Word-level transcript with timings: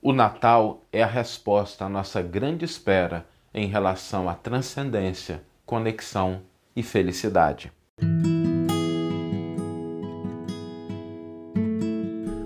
O 0.00 0.12
Natal 0.12 0.84
é 0.92 1.02
a 1.02 1.06
resposta 1.06 1.84
à 1.84 1.88
nossa 1.88 2.22
grande 2.22 2.64
espera 2.64 3.26
em 3.52 3.66
relação 3.66 4.28
à 4.28 4.34
transcendência, 4.34 5.42
conexão 5.66 6.42
e 6.76 6.84
felicidade. 6.84 7.72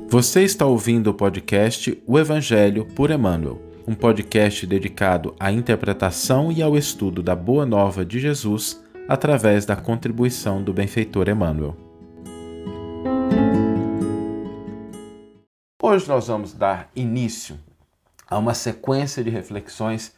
Você 0.09 0.43
está 0.43 0.65
ouvindo 0.65 1.11
o 1.11 1.15
podcast 1.15 2.03
O 2.07 2.19
Evangelho 2.19 2.87
por 2.87 3.11
Emmanuel, 3.11 3.61
um 3.87 3.95
podcast 3.95 4.67
dedicado 4.67 5.35
à 5.39 5.53
interpretação 5.53 6.51
e 6.51 6.63
ao 6.63 6.75
estudo 6.75 7.23
da 7.23 7.37
Boa 7.37 7.67
Nova 7.67 8.03
de 8.03 8.19
Jesus 8.19 8.83
através 9.07 9.67
da 9.67 9.77
contribuição 9.77 10.63
do 10.63 10.73
benfeitor 10.73 11.29
Emmanuel. 11.29 11.92
Hoje 15.93 16.09
nós 16.09 16.27
vamos 16.27 16.55
dar 16.55 16.91
início 16.97 17.59
a 18.27 18.39
uma 18.39 18.55
sequência 18.55 19.23
de 19.23 19.29
reflexões, 19.29 20.15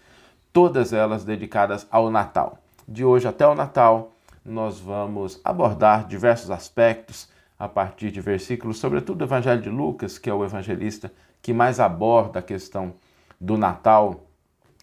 todas 0.53 0.93
elas 0.93 1.25
dedicadas 1.25 1.85
ao 1.91 2.13
Natal. 2.13 2.61
De 2.87 3.05
hoje 3.05 3.27
até 3.27 3.45
o 3.45 3.57
Natal, 3.57 4.13
nós 4.45 4.79
vamos 4.79 5.41
abordar 5.43 6.07
diversos 6.07 6.49
aspectos 6.53 7.29
a 7.59 7.67
partir 7.67 8.13
de 8.13 8.21
versículos, 8.21 8.79
sobretudo 8.79 9.19
do 9.19 9.25
Evangelho 9.25 9.61
de 9.61 9.69
Lucas, 9.69 10.17
que 10.17 10.31
é 10.31 10.33
o 10.33 10.45
evangelista 10.45 11.13
que 11.43 11.53
mais 11.53 11.81
aborda 11.81 12.39
a 12.39 12.43
questão 12.43 12.95
do 13.41 13.59
Natal 13.59 14.29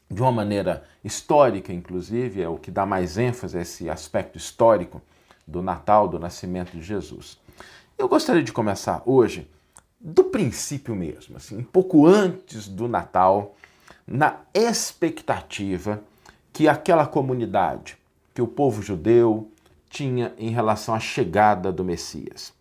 de 0.10 0.22
uma 0.22 0.34
maneira 0.34 0.84
histórica, 1.06 1.72
inclusive, 1.72 2.42
é 2.42 2.50
o 2.50 2.58
que 2.58 2.70
dá 2.70 2.86
mais 2.86 3.18
ênfase 3.18 3.58
a 3.58 3.62
esse 3.62 3.90
aspecto 3.90 4.38
histórico 4.38 5.02
do 5.48 5.62
Natal, 5.62 6.10
do 6.10 6.20
nascimento 6.20 6.74
de 6.74 6.84
Jesus. 6.84 7.40
Eu 7.98 8.10
gostaria 8.10 8.44
de 8.44 8.52
começar 8.52 9.02
hoje 9.06 9.50
do 10.04 10.24
princípio 10.24 10.96
mesmo, 10.96 11.38
assim, 11.38 11.58
um 11.58 11.64
pouco 11.64 12.08
antes 12.08 12.68
do 12.68 12.88
Natal, 12.88 13.56
na 14.08 14.38
expectativa 14.54 16.02
que 16.52 16.68
aquela 16.68 17.06
comunidade, 17.06 17.98
que 18.34 18.42
o 18.42 18.48
povo 18.48 18.82
judeu 18.82 19.52
tinha 19.90 20.34
em 20.38 20.50
relação 20.50 20.96
à 20.96 21.00
chegada 21.00 21.72
do 21.72 21.84
Messias. 21.84 22.52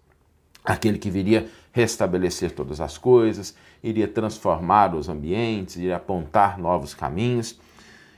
Aquele 0.65 0.99
que 0.99 1.11
viria 1.11 1.49
restabelecer 1.73 2.51
todas 2.51 2.81
as 2.81 2.99
coisas, 2.99 3.55
iria 3.83 4.07
transformar 4.07 4.95
os 4.95 5.09
ambientes, 5.09 5.77
iria 5.77 5.97
apontar 5.97 6.59
novos 6.59 6.93
caminhos. 6.93 7.59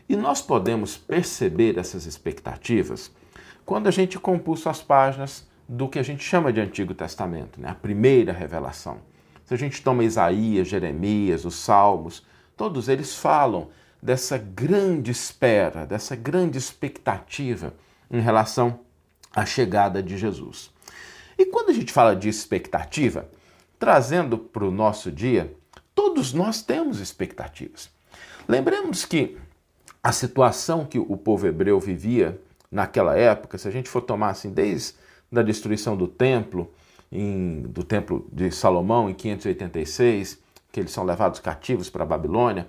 E 0.09 0.17
nós 0.17 0.43
podemos 0.43 0.97
perceber 0.97 1.79
essas 1.79 2.07
expectativas 2.07 3.11
quando 3.65 3.87
a 3.87 3.91
gente 3.93 4.19
compulsa 4.19 4.71
as 4.71 4.83
páginas 4.83 5.47
do 5.69 5.89
que 5.89 5.99
a 5.99 6.03
gente 6.03 6.25
chama 6.25 6.53
de 6.53 6.61
Antigo 6.61 6.93
Testamento, 6.93 7.61
né? 7.61 7.69
a 7.69 7.75
primeira 7.75 8.33
revelação. 8.33 9.12
Se 9.53 9.57
a 9.57 9.59
gente 9.59 9.83
toma 9.83 10.03
Isaías, 10.03 10.67
Jeremias, 10.67 11.45
os 11.45 11.57
Salmos, 11.57 12.25
todos 12.57 12.89
eles 12.89 13.15
falam 13.15 13.69
dessa 14.03 14.39
grande 14.39 15.11
espera, 15.11 15.85
dessa 15.85 16.17
grande 16.17 16.57
expectativa 16.57 17.75
em 18.11 18.19
relação 18.19 18.81
à 19.31 19.45
chegada 19.45 20.03
de 20.03 20.17
Jesus. 20.17 20.71
E 21.37 21.45
quando 21.45 21.69
a 21.69 21.75
gente 21.75 21.93
fala 21.93 22.17
de 22.17 22.31
expectativa, 22.31 23.29
trazendo 23.79 24.39
para 24.39 24.65
o 24.65 24.71
nosso 24.71 25.13
dia, 25.13 25.55
todos 25.95 26.33
nós 26.33 26.63
temos 26.63 26.99
expectativas. 26.99 27.91
Lembremos 28.49 29.05
que 29.05 29.37
a 30.03 30.13
situação 30.13 30.87
que 30.87 30.99
o 30.99 31.15
povo 31.15 31.47
hebreu 31.47 31.79
vivia 31.79 32.41
naquela 32.71 33.19
época, 33.19 33.59
se 33.59 33.69
a 33.69 33.71
gente 33.71 33.91
for 33.91 34.01
tomar 34.01 34.31
assim, 34.31 34.51
desde 34.51 34.95
a 35.31 35.43
destruição 35.43 35.95
do 35.95 36.09
templo, 36.09 36.73
em, 37.13 37.63
do 37.63 37.85
Templo 37.85 38.27
de 38.33 38.51
Salomão 38.51 39.11
em 39.11 39.15
586, 39.15 40.39
que 40.73 40.81
eles 40.81 40.91
são 40.91 41.05
levados 41.05 41.39
cativos 41.39 41.91
para 41.91 42.03
a 42.03 42.07
Babilônia, 42.07 42.67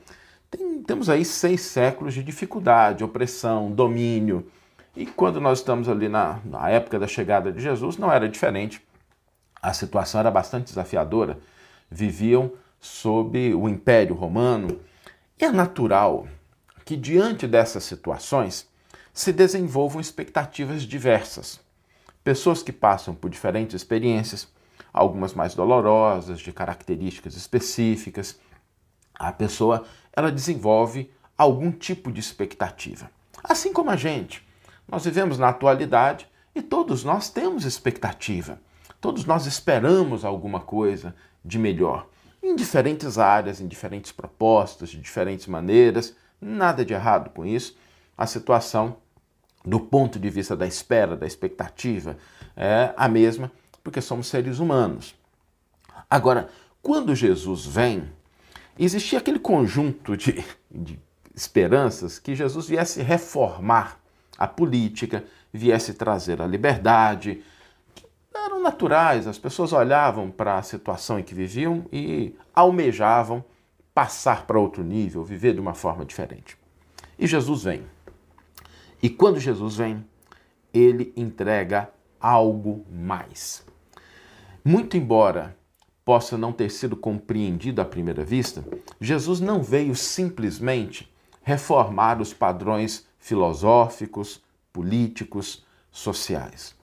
tem, 0.52 0.84
temos 0.84 1.10
aí 1.10 1.24
seis 1.24 1.62
séculos 1.62 2.14
de 2.14 2.22
dificuldade, 2.22 3.04
opressão, 3.04 3.72
domínio. 3.72 4.46
E 4.96 5.06
quando 5.06 5.40
nós 5.42 5.60
estamos 5.60 5.88
ali 5.88 6.10
na, 6.10 6.40
na 6.46 6.70
época 6.70 7.00
da 7.00 7.08
chegada 7.08 7.52
de 7.52 7.62
Jesus, 7.62 7.98
não 7.98 8.12
era 8.12 8.28
diferente. 8.28 8.86
A 9.62 9.74
situação 9.74 10.20
era 10.20 10.30
bastante 10.30 10.66
desafiadora. 10.66 11.40
Viviam 11.90 12.52
sob 12.80 13.56
o 13.56 13.70
Império 13.70 14.14
Romano. 14.14 14.80
E 15.40 15.46
é 15.46 15.52
natural 15.52 16.28
que, 16.84 16.98
diante 16.98 17.48
dessas 17.48 17.86
situações, 17.86 18.68
se 19.14 19.32
desenvolvam 19.32 20.02
expectativas 20.02 20.84
diversas. 20.84 21.63
Pessoas 22.24 22.64
que 22.64 22.72
passam 22.72 23.14
por 23.14 23.30
diferentes 23.30 23.76
experiências, 23.76 24.48
algumas 24.94 25.34
mais 25.34 25.56
dolorosas, 25.56 26.40
de 26.40 26.54
características 26.54 27.36
específicas, 27.36 28.40
a 29.14 29.32
pessoa 29.32 29.86
ela 30.16 30.32
desenvolve 30.32 31.12
algum 31.38 31.72
tipo 31.72 32.12
de 32.12 32.20
expectativa. 32.20 33.10
Assim 33.44 33.74
como 33.74 33.90
a 33.90 33.96
gente, 33.96 34.48
nós 34.88 35.04
vivemos 35.04 35.38
na 35.38 35.50
atualidade 35.50 36.28
e 36.56 36.62
todos 36.62 37.04
nós 37.04 37.30
temos 37.30 37.66
expectativa. 37.66 38.62
Todos 39.02 39.26
nós 39.26 39.46
esperamos 39.46 40.24
alguma 40.24 40.62
coisa 40.62 41.14
de 41.44 41.60
melhor, 41.60 42.08
em 42.42 42.56
diferentes 42.56 43.18
áreas, 43.18 43.60
em 43.60 43.68
diferentes 43.68 44.12
propostas, 44.12 44.90
de 44.90 45.02
diferentes 45.02 45.48
maneiras. 45.48 46.16
Nada 46.40 46.86
de 46.86 46.94
errado 46.94 47.30
com 47.32 47.46
isso. 47.46 47.78
A 48.18 48.26
situação 48.26 48.98
do 49.66 49.80
ponto 49.80 50.20
de 50.20 50.30
vista 50.30 50.56
da 50.56 50.68
espera, 50.68 51.16
da 51.16 51.26
expectativa, 51.26 52.18
é 52.56 52.94
a 52.98 53.08
mesma, 53.08 53.52
porque 53.84 54.02
somos 54.02 54.28
seres 54.28 54.60
humanos. 54.60 55.16
Agora, 56.10 56.50
quando 56.82 57.16
Jesus 57.16 57.66
vem, 57.66 58.10
existia 58.78 59.20
aquele 59.20 59.40
conjunto 59.40 60.18
de, 60.18 60.44
de 60.70 61.00
esperanças 61.34 62.20
que 62.20 62.36
Jesus 62.36 62.68
viesse 62.68 63.02
reformar 63.02 64.00
a 64.38 64.48
política, 64.48 65.24
viesse 65.52 65.94
trazer 65.94 66.42
a 66.42 66.48
liberdade, 66.48 67.42
eram 68.34 68.62
naturais, 68.62 69.28
as 69.28 69.38
pessoas 69.38 69.72
olhavam 69.72 70.30
para 70.30 70.58
a 70.58 70.64
situação 70.64 71.20
em 71.20 71.24
que 71.24 71.34
viviam 71.34 71.86
e 71.92 72.36
almejavam 72.54 73.44
passar 73.94 74.46
para 74.46 74.60
outro 74.60 74.84
nível, 74.84 75.24
viver 75.24 75.54
de 75.54 75.60
uma 75.60 75.74
forma 75.74 76.04
diferente. 76.04 76.58
E 77.18 77.28
Jesus 77.28 77.64
vem. 77.64 77.84
E 79.04 79.10
quando 79.10 79.38
Jesus 79.38 79.76
vem, 79.76 80.06
ele 80.74 81.12
entrega 81.18 81.92
algo 82.22 82.86
mais. 82.90 83.66
Muito 84.64 84.96
embora 84.96 85.58
possa 86.06 86.38
não 86.38 86.54
ter 86.54 86.70
sido 86.70 86.96
compreendido 86.96 87.82
à 87.82 87.86
primeira 87.86 88.24
vista, 88.24 88.66
Jesus 89.02 89.42
não 89.42 89.62
veio 89.62 89.94
simplesmente 89.94 91.14
reformar 91.42 92.22
os 92.22 92.34
padrões 92.34 93.06
filosóficos, 93.20 94.42
políticos, 94.72 95.66
sociais. 95.92 96.74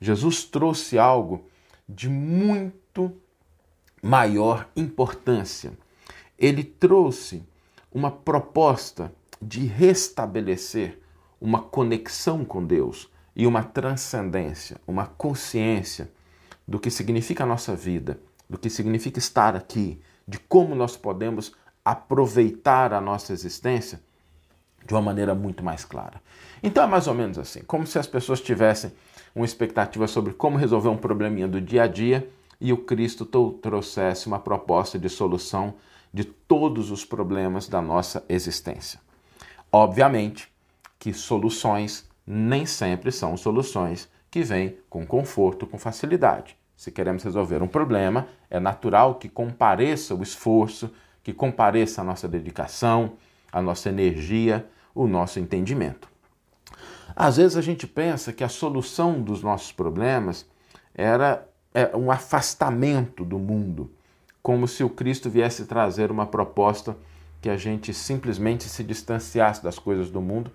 Jesus 0.00 0.42
trouxe 0.42 0.98
algo 0.98 1.46
de 1.88 2.08
muito 2.08 3.12
maior 4.02 4.68
importância. 4.74 5.72
Ele 6.36 6.64
trouxe 6.64 7.44
uma 7.92 8.10
proposta 8.10 9.12
de 9.40 9.66
restabelecer 9.66 10.98
uma 11.40 11.62
conexão 11.62 12.44
com 12.44 12.64
Deus 12.64 13.08
e 13.34 13.46
uma 13.46 13.62
transcendência, 13.62 14.76
uma 14.86 15.06
consciência 15.06 16.10
do 16.66 16.78
que 16.78 16.90
significa 16.90 17.44
a 17.44 17.46
nossa 17.46 17.74
vida, 17.74 18.20
do 18.48 18.58
que 18.58 18.68
significa 18.68 19.18
estar 19.18 19.56
aqui, 19.56 20.00
de 20.26 20.38
como 20.38 20.74
nós 20.74 20.96
podemos 20.96 21.52
aproveitar 21.84 22.92
a 22.92 23.00
nossa 23.00 23.32
existência 23.32 24.00
de 24.86 24.94
uma 24.94 25.00
maneira 25.00 25.34
muito 25.34 25.64
mais 25.64 25.84
clara. 25.84 26.20
Então 26.62 26.84
é 26.84 26.86
mais 26.86 27.06
ou 27.06 27.14
menos 27.14 27.38
assim, 27.38 27.62
como 27.62 27.86
se 27.86 27.98
as 27.98 28.06
pessoas 28.06 28.40
tivessem 28.40 28.92
uma 29.34 29.44
expectativa 29.44 30.06
sobre 30.06 30.32
como 30.32 30.58
resolver 30.58 30.88
um 30.88 30.96
probleminha 30.96 31.48
do 31.48 31.60
dia 31.60 31.84
a 31.84 31.86
dia 31.86 32.28
e 32.60 32.72
o 32.72 32.78
Cristo 32.78 33.24
trouxesse 33.24 34.26
uma 34.26 34.38
proposta 34.38 34.98
de 34.98 35.08
solução 35.08 35.74
de 36.12 36.24
todos 36.24 36.90
os 36.90 37.04
problemas 37.04 37.68
da 37.68 37.80
nossa 37.80 38.24
existência. 38.28 39.00
Obviamente, 39.72 40.50
que 41.00 41.14
soluções 41.14 42.08
nem 42.26 42.66
sempre 42.66 43.10
são 43.10 43.36
soluções 43.36 44.08
que 44.30 44.42
vêm 44.42 44.76
com 44.88 45.04
conforto, 45.04 45.66
com 45.66 45.78
facilidade. 45.78 46.56
Se 46.76 46.92
queremos 46.92 47.24
resolver 47.24 47.62
um 47.62 47.66
problema, 47.66 48.28
é 48.48 48.60
natural 48.60 49.16
que 49.16 49.28
compareça 49.28 50.14
o 50.14 50.22
esforço, 50.22 50.90
que 51.24 51.32
compareça 51.32 52.02
a 52.02 52.04
nossa 52.04 52.28
dedicação, 52.28 53.14
a 53.50 53.60
nossa 53.60 53.88
energia, 53.88 54.68
o 54.94 55.06
nosso 55.06 55.40
entendimento. 55.40 56.08
Às 57.16 57.38
vezes 57.38 57.56
a 57.56 57.62
gente 57.62 57.86
pensa 57.86 58.32
que 58.32 58.44
a 58.44 58.48
solução 58.48 59.20
dos 59.20 59.42
nossos 59.42 59.72
problemas 59.72 60.46
era 60.94 61.48
é, 61.74 61.96
um 61.96 62.10
afastamento 62.10 63.24
do 63.24 63.38
mundo, 63.38 63.90
como 64.42 64.68
se 64.68 64.84
o 64.84 64.90
Cristo 64.90 65.30
viesse 65.30 65.64
trazer 65.64 66.10
uma 66.10 66.26
proposta 66.26 66.96
que 67.40 67.48
a 67.48 67.56
gente 67.56 67.92
simplesmente 67.94 68.64
se 68.64 68.84
distanciasse 68.84 69.62
das 69.62 69.78
coisas 69.78 70.10
do 70.10 70.20
mundo 70.20 70.50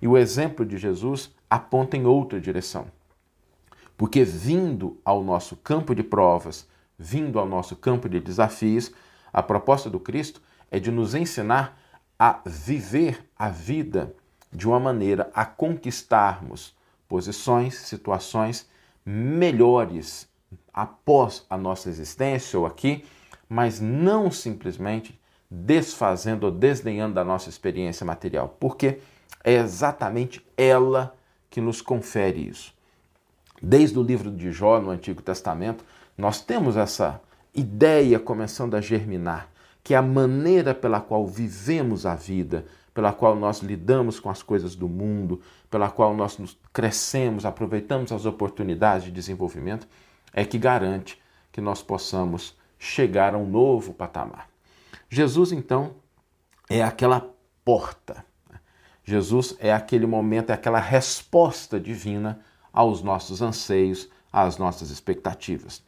e 0.00 0.08
o 0.08 0.16
exemplo 0.16 0.64
de 0.64 0.78
Jesus 0.78 1.34
aponta 1.48 1.96
em 1.96 2.06
outra 2.06 2.40
direção. 2.40 2.86
Porque 3.96 4.24
vindo 4.24 5.00
ao 5.04 5.22
nosso 5.22 5.56
campo 5.56 5.94
de 5.94 6.02
provas, 6.02 6.68
vindo 6.98 7.38
ao 7.38 7.46
nosso 7.46 7.76
campo 7.76 8.08
de 8.08 8.20
desafios, 8.20 8.92
a 9.32 9.42
proposta 9.42 9.88
do 9.88 10.00
Cristo 10.00 10.40
é 10.70 10.78
de 10.78 10.90
nos 10.90 11.14
ensinar 11.14 11.78
a 12.18 12.40
viver 12.44 13.24
a 13.38 13.48
vida 13.48 14.14
de 14.52 14.66
uma 14.66 14.80
maneira 14.80 15.30
a 15.34 15.44
conquistarmos 15.44 16.74
posições, 17.08 17.74
situações 17.74 18.68
melhores 19.04 20.28
após 20.72 21.46
a 21.48 21.56
nossa 21.56 21.88
existência 21.88 22.58
ou 22.58 22.66
aqui, 22.66 23.04
mas 23.48 23.80
não 23.80 24.30
simplesmente 24.30 25.18
desfazendo 25.50 26.44
ou 26.44 26.50
desdenhando 26.50 27.14
da 27.14 27.24
nossa 27.24 27.48
experiência 27.48 28.04
material, 28.04 28.56
porque 28.58 28.98
é 29.42 29.54
exatamente 29.54 30.44
ela 30.56 31.14
que 31.48 31.60
nos 31.60 31.80
confere 31.80 32.48
isso. 32.48 32.74
Desde 33.62 33.98
o 33.98 34.02
livro 34.02 34.30
de 34.30 34.50
Jó 34.52 34.80
no 34.80 34.90
Antigo 34.90 35.22
Testamento, 35.22 35.84
nós 36.16 36.40
temos 36.40 36.76
essa 36.76 37.20
ideia 37.54 38.18
começando 38.18 38.74
a 38.74 38.80
germinar, 38.80 39.48
que 39.82 39.94
é 39.94 39.96
a 39.96 40.02
maneira 40.02 40.74
pela 40.74 41.00
qual 41.00 41.26
vivemos 41.26 42.04
a 42.04 42.14
vida, 42.14 42.66
pela 42.92 43.12
qual 43.12 43.36
nós 43.36 43.60
lidamos 43.60 44.18
com 44.18 44.28
as 44.28 44.42
coisas 44.42 44.74
do 44.74 44.88
mundo, 44.88 45.40
pela 45.70 45.90
qual 45.90 46.14
nós 46.14 46.38
nos 46.38 46.58
crescemos, 46.72 47.44
aproveitamos 47.44 48.10
as 48.12 48.26
oportunidades 48.26 49.04
de 49.04 49.12
desenvolvimento, 49.12 49.86
é 50.32 50.44
que 50.44 50.58
garante 50.58 51.20
que 51.52 51.60
nós 51.60 51.82
possamos 51.82 52.56
chegar 52.78 53.34
a 53.34 53.38
um 53.38 53.46
novo 53.46 53.94
patamar. 53.94 54.48
Jesus, 55.08 55.52
então, 55.52 55.94
é 56.68 56.82
aquela 56.82 57.30
porta. 57.64 58.24
Jesus 59.06 59.56
é 59.60 59.72
aquele 59.72 60.04
momento, 60.04 60.50
é 60.50 60.52
aquela 60.52 60.80
resposta 60.80 61.78
divina 61.78 62.40
aos 62.72 63.02
nossos 63.02 63.40
anseios, 63.40 64.08
às 64.32 64.58
nossas 64.58 64.90
expectativas. 64.90 65.80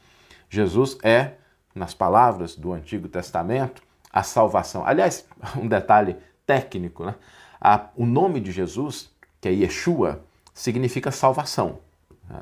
Jesus 0.49 0.97
é, 1.03 1.32
nas 1.75 1.93
palavras 1.93 2.55
do 2.55 2.73
Antigo 2.73 3.09
Testamento, 3.09 3.82
a 4.12 4.23
salvação. 4.23 4.87
Aliás, 4.87 5.26
um 5.61 5.67
detalhe 5.67 6.17
técnico, 6.47 7.05
né? 7.05 7.15
o 7.97 8.06
nome 8.06 8.41
de 8.41 8.53
Jesus, 8.53 9.11
que 9.41 9.49
é 9.49 9.53
Yeshua, 9.53 10.25
significa 10.55 11.11
salvação. 11.11 11.81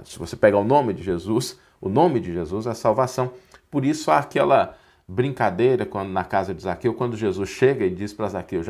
Se 0.04 0.18
você 0.18 0.36
pegar 0.36 0.58
o 0.58 0.64
nome 0.64 0.92
de 0.92 1.02
Jesus, 1.02 1.58
o 1.80 1.88
nome 1.88 2.20
de 2.20 2.32
Jesus 2.32 2.66
é 2.66 2.74
salvação. 2.74 3.32
Por 3.70 3.84
isso 3.84 4.10
há 4.10 4.18
aquela 4.18 4.76
brincadeira 5.08 5.86
quando 5.86 6.10
na 6.10 6.24
casa 6.24 6.52
de 6.52 6.62
Zaqueu, 6.62 6.92
quando 6.94 7.16
Jesus 7.16 7.48
chega 7.48 7.84
e 7.84 7.90
diz 7.90 8.12
para 8.12 8.28
Zaqueu, 8.28 8.62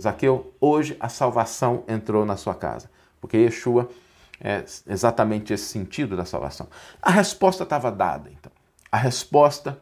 Zaqueu, 0.00 0.52
hoje 0.60 0.96
a 0.98 1.08
salvação 1.08 1.84
entrou 1.86 2.24
na 2.24 2.36
sua 2.36 2.54
casa. 2.54 2.90
Porque 3.20 3.36
Yeshua 3.36 3.88
é 4.40 4.64
exatamente 4.88 5.52
esse 5.52 5.64
sentido 5.64 6.16
da 6.16 6.24
salvação. 6.24 6.68
A 7.00 7.10
resposta 7.10 7.62
estava 7.62 7.90
dada, 7.90 8.30
então. 8.30 8.52
A 8.90 8.96
resposta 8.96 9.80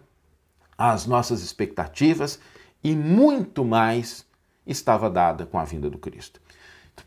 às 0.77 1.07
nossas 1.07 1.43
expectativas 1.43 2.39
e 2.85 2.95
muito 2.95 3.65
mais 3.65 4.27
estava 4.67 5.09
dada 5.09 5.47
com 5.47 5.59
a 5.59 5.65
vinda 5.65 5.89
do 5.89 5.99
Cristo. 5.99 6.41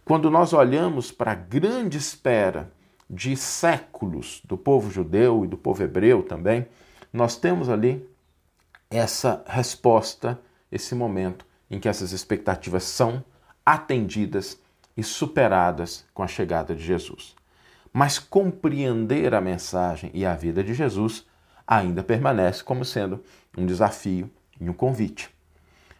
Quando 0.03 0.29
nós 0.29 0.53
olhamos 0.53 1.11
para 1.11 1.31
a 1.31 1.35
grande 1.35 1.97
espera 1.97 2.71
de 3.09 3.35
séculos 3.35 4.41
do 4.43 4.57
povo 4.57 4.89
judeu 4.89 5.45
e 5.45 5.47
do 5.47 5.57
povo 5.57 5.83
hebreu 5.83 6.23
também, 6.23 6.67
nós 7.13 7.37
temos 7.37 7.69
ali 7.69 8.07
essa 8.97 9.43
resposta, 9.47 10.39
esse 10.71 10.95
momento 10.95 11.45
em 11.69 11.79
que 11.79 11.89
essas 11.89 12.11
expectativas 12.11 12.83
são 12.83 13.23
atendidas 13.65 14.59
e 14.95 15.03
superadas 15.03 16.05
com 16.13 16.23
a 16.23 16.27
chegada 16.27 16.75
de 16.75 16.83
Jesus. 16.83 17.35
Mas 17.91 18.19
compreender 18.19 19.33
a 19.33 19.41
mensagem 19.41 20.11
e 20.13 20.25
a 20.25 20.35
vida 20.35 20.63
de 20.63 20.73
Jesus 20.73 21.25
ainda 21.67 22.03
permanece 22.03 22.63
como 22.63 22.85
sendo 22.85 23.23
um 23.57 23.65
desafio 23.65 24.29
e 24.59 24.69
um 24.69 24.73
convite. 24.73 25.29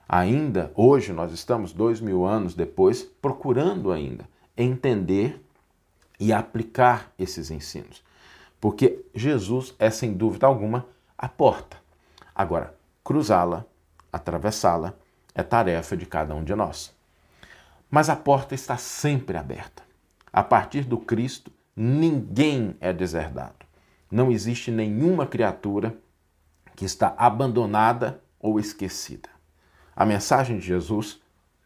Ainda 0.07 0.71
hoje 0.75 1.11
nós 1.11 1.31
estamos 1.31 1.73
dois 1.73 1.99
mil 1.99 2.25
anos 2.25 2.53
depois 2.53 3.03
procurando 3.03 3.91
ainda 3.91 4.27
entender 4.55 5.41
e 6.19 6.31
aplicar 6.31 7.11
esses 7.17 7.49
ensinos, 7.49 8.03
porque 8.61 9.03
Jesus 9.13 9.73
é 9.79 9.89
sem 9.89 10.13
dúvida 10.13 10.45
alguma 10.45 10.85
a 11.17 11.27
porta. 11.27 11.77
Agora, 12.33 12.75
cruzá-la, 13.05 13.63
atravessá-la, 14.11 14.95
é 15.35 15.43
tarefa 15.43 15.95
de 15.95 16.07
cada 16.07 16.33
um 16.33 16.43
de 16.43 16.55
nós. 16.55 16.91
Mas 17.89 18.09
a 18.09 18.15
porta 18.15 18.55
está 18.55 18.77
sempre 18.77 19.37
aberta. 19.37 19.83
A 20.33 20.43
partir 20.43 20.83
do 20.83 20.97
Cristo, 20.97 21.51
ninguém 21.75 22.75
é 22.81 22.91
deserdado. 22.91 23.63
Não 24.09 24.31
existe 24.31 24.71
nenhuma 24.71 25.27
criatura 25.27 25.95
que 26.75 26.83
está 26.83 27.13
abandonada 27.15 28.19
ou 28.39 28.59
esquecida. 28.59 29.29
A 29.95 30.03
mensagem 30.03 30.57
de 30.57 30.65
Jesus 30.65 31.21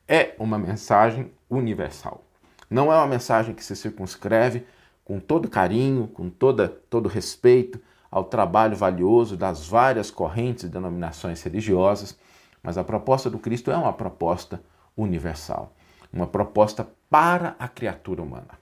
é 0.07 0.35
uma 0.37 0.59
mensagem 0.59 1.31
universal. 1.49 2.23
Não 2.69 2.91
é 2.91 2.95
uma 2.95 3.07
mensagem 3.07 3.55
que 3.55 3.63
se 3.63 3.75
circunscreve 3.75 4.65
com 5.05 5.19
todo 5.19 5.49
carinho, 5.49 6.07
com 6.07 6.29
toda, 6.29 6.67
todo 6.67 7.07
respeito 7.07 7.79
ao 8.11 8.23
trabalho 8.23 8.75
valioso 8.75 9.37
das 9.37 9.67
várias 9.67 10.09
correntes 10.09 10.63
e 10.63 10.69
denominações 10.69 11.41
religiosas, 11.43 12.17
mas 12.61 12.77
a 12.77 12.83
proposta 12.83 13.29
do 13.29 13.39
Cristo 13.39 13.71
é 13.71 13.77
uma 13.77 13.93
proposta 13.93 14.61
universal, 14.97 15.73
uma 16.11 16.27
proposta 16.27 16.87
para 17.09 17.55
a 17.59 17.67
criatura 17.67 18.21
humana. 18.21 18.59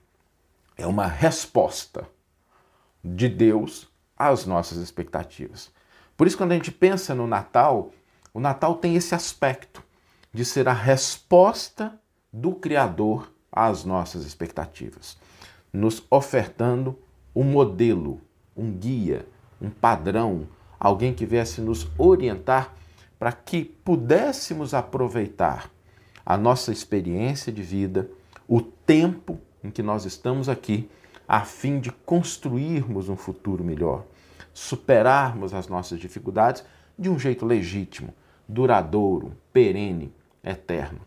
É 0.77 0.85
uma 0.85 1.07
resposta 1.07 2.07
de 3.03 3.27
Deus 3.27 3.87
às 4.17 4.45
nossas 4.45 4.77
expectativas. 4.77 5.71
Por 6.15 6.27
isso, 6.27 6.37
quando 6.37 6.51
a 6.51 6.55
gente 6.55 6.71
pensa 6.71 7.15
no 7.15 7.27
Natal, 7.27 7.91
o 8.33 8.39
Natal 8.39 8.75
tem 8.75 8.95
esse 8.95 9.15
aspecto 9.15 9.83
de 10.33 10.43
ser 10.43 10.67
a 10.67 10.73
resposta 10.73 11.99
do 12.31 12.53
Criador 12.53 13.31
às 13.51 13.83
nossas 13.83 14.25
expectativas, 14.25 15.17
nos 15.71 16.03
ofertando 16.09 16.97
um 17.35 17.43
modelo, 17.43 18.21
um 18.55 18.71
guia, 18.71 19.25
um 19.61 19.69
padrão, 19.69 20.47
alguém 20.79 21.13
que 21.13 21.25
viesse 21.25 21.61
nos 21.61 21.87
orientar 21.97 22.73
para 23.19 23.31
que 23.31 23.63
pudéssemos 23.63 24.73
aproveitar 24.73 25.71
a 26.25 26.37
nossa 26.37 26.71
experiência 26.71 27.51
de 27.51 27.63
vida, 27.63 28.09
o 28.47 28.61
tempo 28.61 29.39
em 29.63 29.71
que 29.71 29.81
nós 29.81 30.05
estamos 30.05 30.47
aqui, 30.49 30.89
a 31.27 31.41
fim 31.41 31.79
de 31.79 31.91
construirmos 31.91 33.09
um 33.09 33.17
futuro 33.17 33.63
melhor, 33.63 34.05
superarmos 34.53 35.53
as 35.53 35.67
nossas 35.67 35.99
dificuldades 35.99 36.63
de 36.97 37.09
um 37.09 37.17
jeito 37.17 37.45
legítimo, 37.45 38.13
duradouro, 38.47 39.33
perene, 39.51 40.13
eterno. 40.43 40.99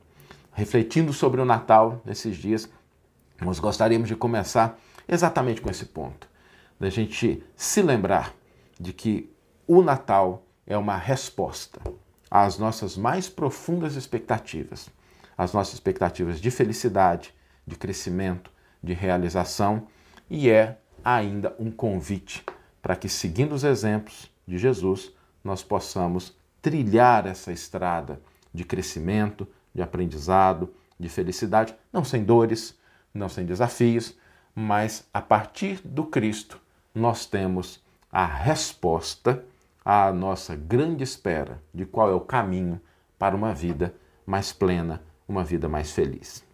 Refletindo 0.53 1.13
sobre 1.13 1.41
o 1.41 1.45
Natal 1.45 2.03
nesses 2.05 2.37
dias, 2.37 2.69
nós 3.41 3.59
gostaríamos 3.59 4.09
de 4.09 4.17
começar 4.17 4.79
exatamente 5.09 5.61
com 5.61 5.71
esse 5.71 5.87
ponto, 5.87 6.29
da 6.79 6.91
gente 6.91 7.43
se 7.57 7.83
lembrar 7.83 8.35
de 8.81 8.95
que 8.95 9.31
o 9.67 9.83
Natal 9.83 10.47
é 10.67 10.77
uma 10.79 10.97
resposta 10.97 11.79
às 12.31 12.59
nossas 12.59 12.97
mais 12.97 13.29
profundas 13.29 13.95
expectativas, 13.95 14.89
às 15.37 15.53
nossas 15.53 15.75
expectativas 15.75 16.41
de 16.41 16.51
felicidade, 16.51 17.35
de 17.67 17.77
crescimento, 17.77 18.51
de 18.83 18.95
realização 18.95 19.87
e 20.31 20.49
é 20.49 20.79
ainda 21.05 21.55
um 21.59 21.71
convite 21.71 22.43
para 22.81 22.97
que, 22.97 23.09
seguindo 23.09 23.55
os 23.55 23.65
exemplos 23.65 24.31
de 24.49 24.57
Jesus, 24.57 25.13
nós 25.45 25.63
possamos 25.63 26.35
trilhar 26.63 27.27
essa 27.27 27.53
estrada 27.53 28.21
de 28.53 28.65
crescimento, 28.65 29.47
de 29.75 29.83
aprendizado, 29.83 30.73
de 30.99 31.09
felicidade, 31.09 31.75
não 31.93 32.05
sem 32.05 32.25
dores, 32.25 32.79
não 33.13 33.29
sem 33.29 33.45
desafios, 33.45 34.17
mas 34.55 35.07
a 35.13 35.21
partir 35.21 35.81
do 35.85 36.05
Cristo 36.05 36.61
nós 36.95 37.27
temos 37.27 37.83
a 38.13 38.27
resposta 38.27 39.45
à 39.85 40.13
nossa 40.13 40.57
grande 40.57 41.05
espera 41.05 41.63
de 41.73 41.87
qual 41.87 42.11
é 42.11 42.15
o 42.15 42.21
caminho 42.21 42.81
para 43.19 43.37
uma 43.37 43.55
vida 43.55 43.95
mais 44.27 44.53
plena, 44.53 45.03
uma 45.29 45.45
vida 45.45 45.69
mais 45.69 45.93
feliz. 45.93 46.45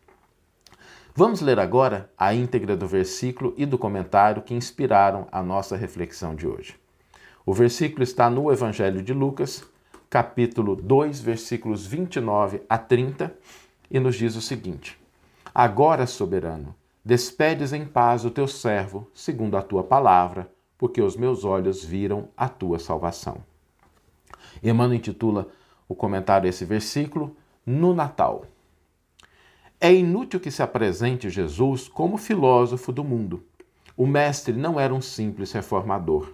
Vamos 1.14 1.40
ler 1.40 1.58
agora 1.58 2.10
a 2.18 2.34
íntegra 2.34 2.76
do 2.76 2.86
versículo 2.86 3.54
e 3.56 3.64
do 3.64 3.78
comentário 3.78 4.42
que 4.42 4.54
inspiraram 4.54 5.26
a 5.32 5.42
nossa 5.42 5.74
reflexão 5.74 6.34
de 6.34 6.46
hoje. 6.46 6.78
O 7.44 7.54
versículo 7.54 8.02
está 8.02 8.28
no 8.28 8.52
Evangelho 8.52 9.02
de 9.02 9.14
Lucas, 9.14 9.64
capítulo 10.10 10.76
2, 10.76 11.20
versículos 11.20 11.86
29 11.86 12.60
a 12.68 12.76
30, 12.76 13.32
e 13.90 13.98
nos 13.98 14.16
diz 14.16 14.36
o 14.36 14.42
seguinte: 14.42 14.98
Agora, 15.54 16.06
soberano, 16.06 16.74
despedes 17.02 17.72
em 17.72 17.86
paz 17.86 18.24
o 18.26 18.30
teu 18.30 18.46
servo, 18.46 19.08
segundo 19.14 19.56
a 19.56 19.62
tua 19.62 19.82
palavra, 19.82 20.50
porque 20.78 21.00
os 21.00 21.16
meus 21.16 21.44
olhos 21.44 21.84
viram 21.84 22.28
a 22.36 22.48
tua 22.48 22.78
salvação. 22.78 23.38
Emmanuel 24.62 24.98
intitula 24.98 25.48
o 25.88 25.94
comentário 25.94 26.46
a 26.46 26.50
esse 26.50 26.64
versículo 26.64 27.36
No 27.64 27.94
Natal. 27.94 28.44
É 29.80 29.92
inútil 29.92 30.40
que 30.40 30.50
se 30.50 30.62
apresente 30.62 31.28
Jesus 31.28 31.86
como 31.88 32.16
filósofo 32.16 32.92
do 32.92 33.04
mundo. 33.04 33.44
O 33.96 34.06
mestre 34.06 34.54
não 34.54 34.80
era 34.80 34.94
um 34.94 35.00
simples 35.00 35.52
reformador. 35.52 36.32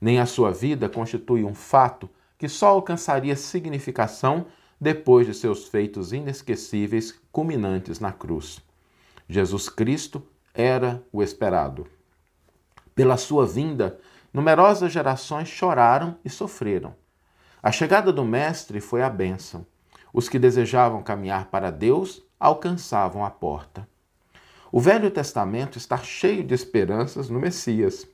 Nem 0.00 0.18
a 0.18 0.26
sua 0.26 0.50
vida 0.50 0.88
constitui 0.88 1.44
um 1.44 1.54
fato 1.54 2.08
que 2.38 2.48
só 2.48 2.68
alcançaria 2.68 3.36
significação 3.36 4.46
depois 4.80 5.26
de 5.26 5.34
seus 5.34 5.66
feitos 5.66 6.12
inesquecíveis 6.12 7.18
culminantes 7.32 7.98
na 7.98 8.12
cruz. 8.12 8.60
Jesus 9.28 9.68
Cristo 9.68 10.22
era 10.54 11.02
o 11.12 11.22
esperado. 11.22 11.86
Pela 12.98 13.16
sua 13.16 13.46
vinda, 13.46 13.96
numerosas 14.34 14.90
gerações 14.90 15.46
choraram 15.46 16.16
e 16.24 16.28
sofreram. 16.28 16.96
A 17.62 17.70
chegada 17.70 18.12
do 18.12 18.24
Mestre 18.24 18.80
foi 18.80 19.02
a 19.02 19.08
bênção. 19.08 19.64
Os 20.12 20.28
que 20.28 20.36
desejavam 20.36 21.00
caminhar 21.00 21.44
para 21.44 21.70
Deus 21.70 22.20
alcançavam 22.40 23.24
a 23.24 23.30
porta. 23.30 23.88
O 24.72 24.80
Velho 24.80 25.12
Testamento 25.12 25.78
está 25.78 25.96
cheio 25.98 26.42
de 26.42 26.52
esperanças 26.52 27.30
no 27.30 27.38
Messias. 27.38 28.04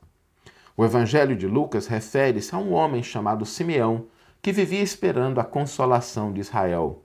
O 0.77 0.85
Evangelho 0.85 1.35
de 1.35 1.47
Lucas 1.47 1.87
refere-se 1.87 2.55
a 2.55 2.59
um 2.59 2.75
homem 2.75 3.03
chamado 3.03 3.47
Simeão, 3.47 4.09
que 4.43 4.53
vivia 4.53 4.83
esperando 4.83 5.41
a 5.41 5.45
consolação 5.45 6.31
de 6.31 6.43
Israel. 6.43 7.03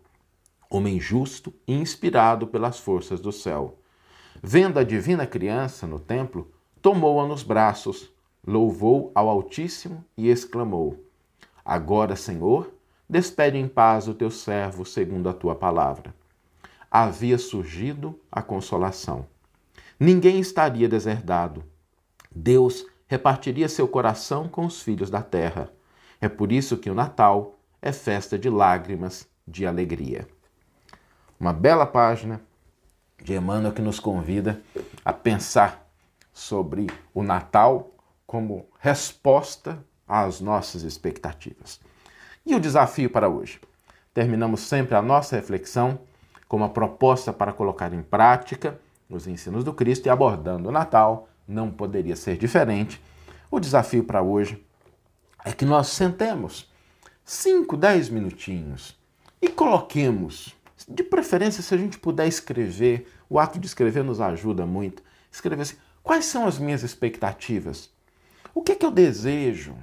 Homem 0.70 1.00
justo 1.00 1.54
e 1.66 1.76
inspirado 1.76 2.46
pelas 2.46 2.78
forças 2.78 3.22
do 3.22 3.32
céu. 3.32 3.80
Vendo 4.44 4.80
a 4.80 4.84
divina 4.84 5.26
criança 5.26 5.88
no 5.88 5.98
templo, 5.98 6.52
tomou-a 6.82 7.28
nos 7.28 7.44
braços, 7.44 8.12
louvou 8.46 9.12
ao 9.14 9.30
Altíssimo 9.30 10.04
e 10.18 10.30
exclamou: 10.30 11.04
Agora, 11.64 12.16
Senhor, 12.16 12.74
despede 13.08 13.58
em 13.58 13.68
paz 13.68 14.08
o 14.08 14.14
teu 14.14 14.32
servo 14.32 14.86
segundo 14.86 15.30
a 15.30 15.34
tua 15.34 15.56
palavra. 15.56 16.14
Havia 16.90 17.38
surgido 17.38 18.20
a 18.32 18.42
consolação. 18.42 19.28
Ninguém 20.00 20.40
estaria 20.40 20.88
deserdado. 20.88 21.64
Deus 22.34 22.86
repartiria 23.08 23.68
seu 23.68 23.88
coração 23.88 24.48
com 24.48 24.66
os 24.66 24.82
filhos 24.82 25.10
da 25.10 25.22
terra. 25.22 25.72
É 26.22 26.30
por 26.30 26.52
isso 26.52 26.78
que 26.78 26.90
o 26.90 26.96
Natal 26.96 27.56
é 27.82 27.92
festa 27.92 28.38
de 28.38 28.50
lágrimas, 28.50 29.28
de 29.48 29.66
alegria. 29.66 30.28
Uma 31.40 31.54
bela 31.54 31.86
página 31.86 32.42
de 33.22 33.34
Emmanuel 33.34 33.74
que 33.74 33.82
nos 33.82 34.00
convida 34.00 34.62
a 35.04 35.12
pensar 35.12 35.89
sobre 36.40 36.88
o 37.14 37.22
Natal 37.22 37.92
como 38.26 38.66
resposta 38.80 39.84
às 40.08 40.40
nossas 40.40 40.84
expectativas. 40.84 41.80
E 42.46 42.56
o 42.56 42.60
desafio 42.60 43.10
para 43.10 43.28
hoje? 43.28 43.60
Terminamos 44.14 44.62
sempre 44.62 44.96
a 44.96 45.02
nossa 45.02 45.36
reflexão 45.36 46.00
com 46.48 46.58
uma 46.58 46.70
proposta 46.70 47.34
para 47.34 47.52
colocar 47.52 47.94
em 47.94 48.02
prática 48.02 48.80
os 49.10 49.28
ensinos 49.28 49.64
do 49.64 49.74
Cristo 49.74 50.06
e 50.06 50.10
abordando 50.10 50.70
o 50.70 50.72
Natal 50.72 51.28
não 51.48 51.70
poderia 51.70 52.16
ser 52.16 52.38
diferente. 52.38 53.02
O 53.52 53.60
desafio 53.60 54.04
para 54.04 54.22
hoje 54.22 54.66
é 55.44 55.52
que 55.52 55.66
nós 55.66 55.88
sentemos 55.88 56.72
5, 57.26 57.76
10 57.76 58.10
minutinhos 58.10 58.98
e 59.42 59.50
coloquemos, 59.50 60.56
de 60.88 61.04
preferência, 61.04 61.62
se 61.62 61.74
a 61.74 61.78
gente 61.78 62.00
puder 62.00 62.28
escrever, 62.28 63.08
o 63.30 63.38
ato 63.40 63.60
de 63.60 63.68
escrever 63.68 64.04
nos 64.04 64.22
ajuda 64.22 64.66
muito. 64.66 65.04
Escrever 65.32 65.62
assim: 65.62 65.76
quais 66.04 66.26
são 66.26 66.48
as 66.48 66.58
minhas 66.58 66.84
expectativas? 66.84 67.90
O 68.54 68.62
que 68.62 68.74
é 68.74 68.76
que 68.76 68.86
eu 68.86 68.92
desejo 68.92 69.76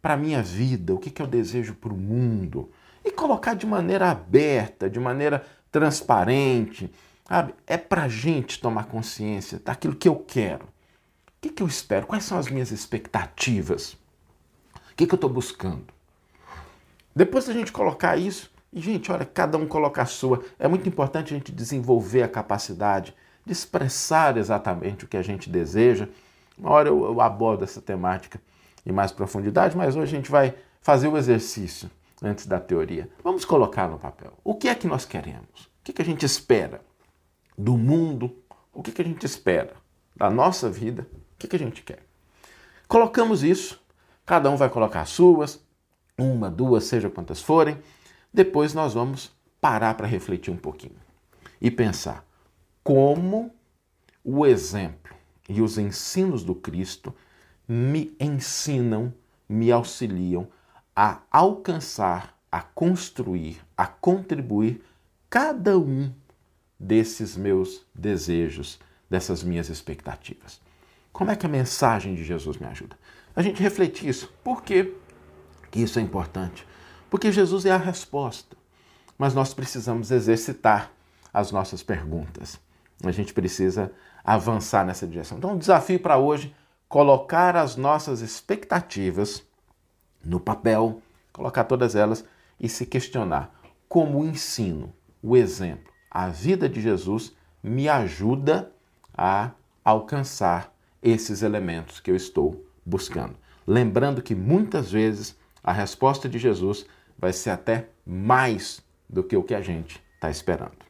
para 0.00 0.14
a 0.14 0.16
minha 0.16 0.42
vida? 0.42 0.94
O 0.94 0.98
que 0.98 1.08
é 1.08 1.12
que 1.12 1.22
eu 1.22 1.26
desejo 1.26 1.74
para 1.74 1.92
o 1.92 1.96
mundo? 1.96 2.70
E 3.04 3.10
colocar 3.10 3.54
de 3.54 3.66
maneira 3.66 4.10
aberta, 4.10 4.88
de 4.88 5.00
maneira 5.00 5.44
transparente. 5.70 6.90
Sabe? 7.26 7.54
É 7.66 7.76
para 7.76 8.04
a 8.04 8.08
gente 8.08 8.60
tomar 8.60 8.84
consciência 8.84 9.60
daquilo 9.64 9.94
que 9.94 10.08
eu 10.08 10.16
quero 10.16 10.68
o 11.40 11.48
que, 11.48 11.48
que 11.48 11.62
eu 11.62 11.66
espero? 11.66 12.06
Quais 12.06 12.24
são 12.24 12.36
as 12.36 12.50
minhas 12.50 12.70
expectativas? 12.70 13.94
O 14.74 14.94
que, 14.94 15.06
que 15.06 15.14
eu 15.14 15.16
estou 15.16 15.30
buscando? 15.30 15.86
Depois 17.16 17.46
da 17.46 17.54
gente 17.54 17.72
colocar 17.72 18.18
isso, 18.18 18.52
e 18.70 18.78
gente, 18.78 19.10
olha, 19.10 19.24
cada 19.24 19.56
um 19.56 19.66
coloca 19.66 20.02
a 20.02 20.04
sua. 20.04 20.44
É 20.58 20.68
muito 20.68 20.86
importante 20.86 21.32
a 21.32 21.38
gente 21.38 21.50
desenvolver 21.50 22.22
a 22.22 22.28
capacidade 22.28 23.14
de 23.44 23.52
expressar 23.52 24.36
exatamente 24.36 25.04
o 25.04 25.08
que 25.08 25.16
a 25.16 25.22
gente 25.22 25.48
deseja. 25.48 26.08
Uma 26.58 26.70
hora 26.70 26.88
eu, 26.88 27.04
eu 27.04 27.20
abordo 27.20 27.64
essa 27.64 27.80
temática 27.80 28.40
em 28.84 28.92
mais 28.92 29.12
profundidade, 29.12 29.76
mas 29.76 29.96
hoje 29.96 30.14
a 30.14 30.18
gente 30.18 30.30
vai 30.30 30.54
fazer 30.80 31.08
o 31.08 31.16
exercício 31.16 31.90
antes 32.22 32.46
da 32.46 32.60
teoria. 32.60 33.08
Vamos 33.24 33.44
colocar 33.44 33.88
no 33.88 33.98
papel. 33.98 34.32
O 34.44 34.54
que 34.54 34.68
é 34.68 34.74
que 34.74 34.86
nós 34.86 35.04
queremos? 35.04 35.70
O 35.80 35.84
que, 35.84 35.92
que 35.92 36.02
a 36.02 36.04
gente 36.04 36.24
espera 36.24 36.80
do 37.56 37.76
mundo? 37.76 38.34
O 38.72 38.82
que, 38.82 38.92
que 38.92 39.02
a 39.02 39.04
gente 39.04 39.24
espera 39.24 39.72
da 40.14 40.30
nossa 40.30 40.70
vida? 40.70 41.06
que, 41.40 41.48
que 41.48 41.56
a 41.56 41.58
gente 41.58 41.82
quer? 41.82 42.00
Colocamos 42.86 43.42
isso, 43.42 43.80
cada 44.26 44.50
um 44.50 44.56
vai 44.56 44.68
colocar 44.68 45.00
as 45.00 45.08
suas, 45.08 45.64
uma, 46.18 46.50
duas, 46.50 46.84
seja 46.84 47.08
quantas 47.08 47.40
forem. 47.40 47.78
Depois 48.32 48.74
nós 48.74 48.94
vamos 48.94 49.32
parar 49.60 49.94
para 49.94 50.06
refletir 50.06 50.52
um 50.52 50.56
pouquinho 50.56 50.96
e 51.60 51.70
pensar 51.70 52.24
como 52.90 53.54
o 54.24 54.44
exemplo 54.44 55.14
e 55.48 55.62
os 55.62 55.78
ensinos 55.78 56.42
do 56.42 56.56
Cristo 56.56 57.14
me 57.68 58.16
ensinam, 58.18 59.14
me 59.48 59.70
auxiliam 59.70 60.48
a 60.96 61.20
alcançar, 61.30 62.36
a 62.50 62.60
construir, 62.60 63.64
a 63.76 63.86
contribuir 63.86 64.82
cada 65.30 65.78
um 65.78 66.12
desses 66.76 67.36
meus 67.36 67.86
desejos, 67.94 68.80
dessas 69.08 69.44
minhas 69.44 69.68
expectativas. 69.68 70.60
Como 71.12 71.30
é 71.30 71.36
que 71.36 71.46
a 71.46 71.48
mensagem 71.48 72.16
de 72.16 72.24
Jesus 72.24 72.56
me 72.56 72.66
ajuda? 72.66 72.98
A 73.36 73.40
gente 73.40 73.62
refletir 73.62 74.08
isso. 74.08 74.34
Por 74.42 74.64
quê 74.64 74.96
que 75.70 75.80
isso 75.80 76.00
é 76.00 76.02
importante? 76.02 76.66
Porque 77.08 77.30
Jesus 77.30 77.64
é 77.64 77.70
a 77.70 77.76
resposta, 77.76 78.56
mas 79.16 79.32
nós 79.32 79.54
precisamos 79.54 80.10
exercitar 80.10 80.90
as 81.32 81.52
nossas 81.52 81.84
perguntas. 81.84 82.58
A 83.04 83.10
gente 83.10 83.32
precisa 83.32 83.92
avançar 84.24 84.84
nessa 84.84 85.06
direção. 85.06 85.38
Então, 85.38 85.54
o 85.54 85.58
desafio 85.58 85.98
para 85.98 86.18
hoje 86.18 86.54
colocar 86.88 87.56
as 87.56 87.76
nossas 87.76 88.20
expectativas 88.20 89.42
no 90.24 90.40
papel, 90.40 91.00
colocar 91.32 91.64
todas 91.64 91.94
elas 91.94 92.24
e 92.58 92.68
se 92.68 92.84
questionar 92.84 93.54
como 93.88 94.20
o 94.20 94.24
ensino, 94.24 94.92
o 95.22 95.36
exemplo, 95.36 95.92
a 96.10 96.28
vida 96.28 96.68
de 96.68 96.80
Jesus 96.80 97.32
me 97.62 97.88
ajuda 97.88 98.70
a 99.12 99.50
alcançar 99.84 100.72
esses 101.02 101.42
elementos 101.42 102.00
que 102.00 102.10
eu 102.10 102.16
estou 102.16 102.64
buscando. 102.84 103.36
Lembrando 103.66 104.22
que 104.22 104.34
muitas 104.34 104.90
vezes 104.92 105.36
a 105.62 105.72
resposta 105.72 106.28
de 106.28 106.38
Jesus 106.38 106.86
vai 107.18 107.32
ser 107.32 107.50
até 107.50 107.88
mais 108.06 108.82
do 109.08 109.22
que 109.22 109.36
o 109.36 109.42
que 109.42 109.54
a 109.54 109.60
gente 109.60 110.02
está 110.14 110.30
esperando. 110.30 110.89